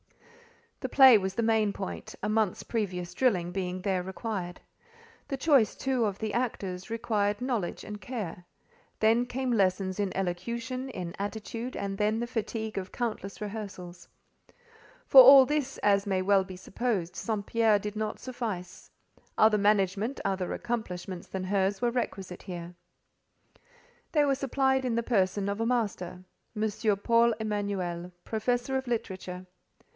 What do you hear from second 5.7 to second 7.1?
too, of the actors